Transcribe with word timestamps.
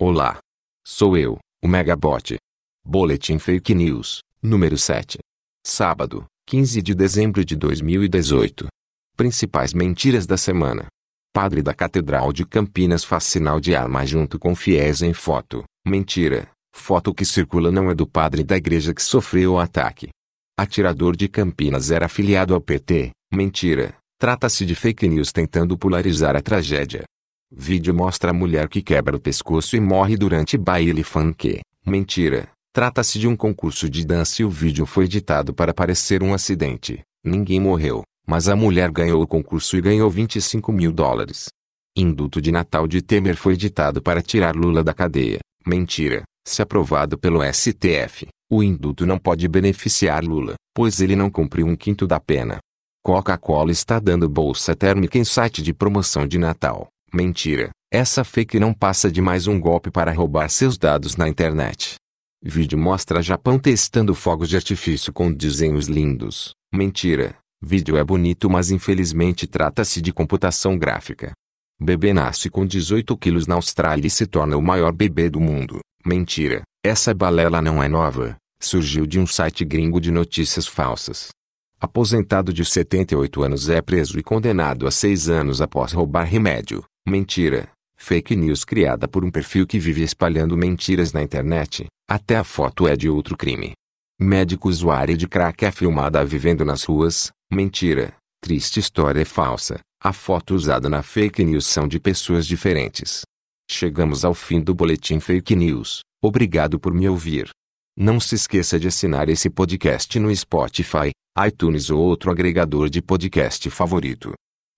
Olá. 0.00 0.40
Sou 0.84 1.16
eu, 1.16 1.38
o 1.62 1.68
Megabot. 1.68 2.36
Boletim 2.84 3.38
Fake 3.38 3.72
News, 3.72 4.22
número 4.42 4.76
7. 4.76 5.18
Sábado, 5.64 6.24
15 6.48 6.82
de 6.82 6.96
dezembro 6.96 7.44
de 7.44 7.54
2018. 7.54 8.66
Principais 9.16 9.72
mentiras 9.72 10.26
da 10.26 10.36
semana. 10.36 10.88
Padre 11.32 11.62
da 11.62 11.72
Catedral 11.72 12.32
de 12.32 12.44
Campinas 12.44 13.04
faz 13.04 13.22
sinal 13.22 13.60
de 13.60 13.76
arma 13.76 14.04
junto 14.04 14.36
com 14.36 14.56
fiéis 14.56 15.00
em 15.00 15.12
foto. 15.12 15.62
Mentira. 15.86 16.50
Foto 16.74 17.14
que 17.14 17.24
circula 17.24 17.70
não 17.70 17.88
é 17.88 17.94
do 17.94 18.04
padre 18.04 18.42
da 18.42 18.56
igreja 18.56 18.92
que 18.92 19.02
sofreu 19.02 19.52
o 19.52 19.58
ataque. 19.60 20.08
Atirador 20.58 21.14
de 21.14 21.28
Campinas 21.28 21.92
era 21.92 22.06
afiliado 22.06 22.52
ao 22.52 22.60
PT. 22.60 23.12
Mentira. 23.32 23.96
Trata-se 24.18 24.66
de 24.66 24.74
fake 24.74 25.06
news 25.06 25.30
tentando 25.30 25.78
polarizar 25.78 26.34
a 26.34 26.42
tragédia. 26.42 27.04
Vídeo 27.56 27.94
mostra 27.94 28.30
a 28.30 28.34
mulher 28.34 28.68
que 28.68 28.82
quebra 28.82 29.16
o 29.16 29.20
pescoço 29.20 29.76
e 29.76 29.80
morre 29.80 30.16
durante 30.16 30.58
baile 30.58 31.04
funk. 31.04 31.60
Mentira. 31.86 32.48
Trata-se 32.72 33.16
de 33.16 33.28
um 33.28 33.36
concurso 33.36 33.88
de 33.88 34.04
dança 34.04 34.42
e 34.42 34.44
o 34.44 34.50
vídeo 34.50 34.84
foi 34.84 35.04
editado 35.04 35.54
para 35.54 35.72
parecer 35.72 36.20
um 36.20 36.34
acidente. 36.34 37.02
Ninguém 37.22 37.60
morreu, 37.60 38.02
mas 38.26 38.48
a 38.48 38.56
mulher 38.56 38.90
ganhou 38.90 39.22
o 39.22 39.26
concurso 39.26 39.76
e 39.76 39.80
ganhou 39.80 40.10
25 40.10 40.72
mil 40.72 40.92
dólares. 40.92 41.46
Induto 41.96 42.42
de 42.42 42.50
Natal 42.50 42.88
de 42.88 43.00
Temer 43.00 43.36
foi 43.36 43.52
editado 43.52 44.02
para 44.02 44.20
tirar 44.20 44.56
Lula 44.56 44.82
da 44.82 44.92
cadeia. 44.92 45.38
Mentira. 45.64 46.24
Se 46.44 46.60
aprovado 46.60 47.16
pelo 47.16 47.40
STF, 47.44 48.26
o 48.50 48.64
induto 48.64 49.06
não 49.06 49.16
pode 49.16 49.46
beneficiar 49.46 50.24
Lula, 50.24 50.54
pois 50.74 51.00
ele 51.00 51.14
não 51.14 51.30
cumpriu 51.30 51.68
um 51.68 51.76
quinto 51.76 52.04
da 52.04 52.18
pena. 52.18 52.58
Coca-Cola 53.02 53.70
está 53.70 54.00
dando 54.00 54.28
bolsa 54.28 54.74
térmica 54.74 55.16
em 55.16 55.24
site 55.24 55.62
de 55.62 55.72
promoção 55.72 56.26
de 56.26 56.36
Natal. 56.36 56.88
Mentira. 57.14 57.70
Essa 57.92 58.24
fake 58.24 58.58
não 58.58 58.74
passa 58.74 59.08
de 59.08 59.22
mais 59.22 59.46
um 59.46 59.60
golpe 59.60 59.88
para 59.88 60.12
roubar 60.12 60.48
seus 60.48 60.76
dados 60.76 61.14
na 61.14 61.28
internet. 61.28 61.94
Vídeo 62.42 62.76
mostra 62.76 63.22
Japão 63.22 63.56
testando 63.56 64.16
fogos 64.16 64.48
de 64.48 64.56
artifício 64.56 65.12
com 65.12 65.32
desenhos 65.32 65.86
lindos. 65.86 66.54
Mentira. 66.74 67.36
Vídeo 67.62 67.96
é 67.96 68.02
bonito 68.02 68.50
mas 68.50 68.72
infelizmente 68.72 69.46
trata-se 69.46 70.02
de 70.02 70.12
computação 70.12 70.76
gráfica. 70.76 71.30
Bebê 71.80 72.12
nasce 72.12 72.50
com 72.50 72.66
18 72.66 73.16
quilos 73.16 73.46
na 73.46 73.54
Austrália 73.54 74.08
e 74.08 74.10
se 74.10 74.26
torna 74.26 74.56
o 74.56 74.62
maior 74.62 74.90
bebê 74.90 75.30
do 75.30 75.38
mundo. 75.38 75.78
Mentira. 76.04 76.62
Essa 76.84 77.14
balela 77.14 77.62
não 77.62 77.80
é 77.80 77.86
nova. 77.86 78.36
Surgiu 78.58 79.06
de 79.06 79.20
um 79.20 79.26
site 79.26 79.64
gringo 79.64 80.00
de 80.00 80.10
notícias 80.10 80.66
falsas. 80.66 81.28
Aposentado 81.80 82.52
de 82.52 82.64
78 82.64 83.40
anos 83.40 83.68
é 83.68 83.80
preso 83.80 84.18
e 84.18 84.22
condenado 84.22 84.84
a 84.84 84.90
seis 84.90 85.28
anos 85.28 85.62
após 85.62 85.92
roubar 85.92 86.24
remédio. 86.24 86.84
Mentira. 87.06 87.70
Fake 87.96 88.34
news 88.34 88.64
criada 88.64 89.06
por 89.06 89.24
um 89.24 89.30
perfil 89.30 89.66
que 89.66 89.78
vive 89.78 90.02
espalhando 90.02 90.56
mentiras 90.56 91.12
na 91.12 91.22
internet. 91.22 91.86
Até 92.08 92.36
a 92.36 92.44
foto 92.44 92.88
é 92.88 92.96
de 92.96 93.10
outro 93.10 93.36
crime. 93.36 93.72
Médico 94.18 94.70
usuário 94.70 95.16
de 95.16 95.28
crack 95.28 95.66
é 95.66 95.70
filmada 95.70 96.24
vivendo 96.24 96.64
nas 96.64 96.82
ruas. 96.84 97.30
Mentira. 97.52 98.14
Triste 98.42 98.80
história 98.80 99.20
é 99.20 99.24
falsa. 99.24 99.80
A 100.02 100.14
foto 100.14 100.54
usada 100.54 100.88
na 100.88 101.02
fake 101.02 101.44
news 101.44 101.66
são 101.66 101.86
de 101.86 102.00
pessoas 102.00 102.46
diferentes. 102.46 103.22
Chegamos 103.70 104.24
ao 104.24 104.32
fim 104.32 104.60
do 104.60 104.74
boletim 104.74 105.20
Fake 105.20 105.54
News. 105.54 106.00
Obrigado 106.22 106.80
por 106.80 106.94
me 106.94 107.06
ouvir. 107.06 107.50
Não 107.96 108.18
se 108.18 108.34
esqueça 108.34 108.78
de 108.78 108.88
assinar 108.88 109.28
esse 109.28 109.50
podcast 109.50 110.18
no 110.18 110.34
Spotify, 110.34 111.10
iTunes 111.46 111.90
ou 111.90 112.00
outro 112.00 112.30
agregador 112.30 112.88
de 112.88 113.02
podcast 113.02 113.68
favorito. 113.70 114.32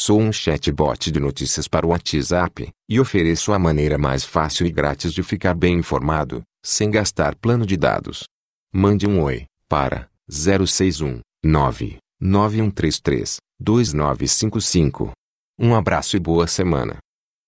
Sou 0.00 0.20
um 0.20 0.30
chatbot 0.30 1.10
de 1.10 1.18
notícias 1.18 1.66
para 1.66 1.84
o 1.84 1.88
WhatsApp 1.88 2.70
e 2.88 3.00
ofereço 3.00 3.52
a 3.52 3.58
maneira 3.58 3.98
mais 3.98 4.24
fácil 4.24 4.64
e 4.64 4.70
grátis 4.70 5.12
de 5.12 5.24
ficar 5.24 5.54
bem 5.54 5.78
informado, 5.78 6.40
sem 6.64 6.88
gastar 6.88 7.34
plano 7.34 7.66
de 7.66 7.76
dados. 7.76 8.22
Mande 8.72 9.08
um 9.08 9.20
oi 9.20 9.46
para 9.68 10.08
061 10.30 11.18
99133 11.44 13.38
2955. 13.58 15.10
Um 15.58 15.74
abraço 15.74 16.16
e 16.16 16.20
boa 16.20 16.46
semana. 16.46 16.98